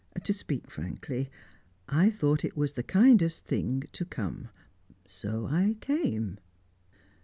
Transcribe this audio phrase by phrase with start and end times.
[0.23, 1.29] To speak frankly
[1.87, 4.49] I thought it was the kindest thing to come
[5.07, 6.39] so I came."